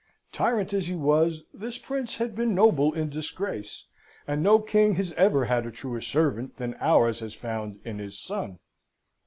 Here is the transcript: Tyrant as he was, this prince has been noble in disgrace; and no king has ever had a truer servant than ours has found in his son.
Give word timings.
Tyrant 0.31 0.73
as 0.73 0.87
he 0.87 0.95
was, 0.95 1.43
this 1.53 1.77
prince 1.77 2.15
has 2.15 2.31
been 2.31 2.55
noble 2.55 2.91
in 2.91 3.07
disgrace; 3.07 3.85
and 4.27 4.41
no 4.41 4.57
king 4.57 4.95
has 4.95 5.13
ever 5.13 5.45
had 5.45 5.67
a 5.67 5.71
truer 5.71 6.01
servant 6.01 6.57
than 6.57 6.73
ours 6.79 7.19
has 7.19 7.35
found 7.35 7.79
in 7.85 7.99
his 7.99 8.17
son. 8.17 8.57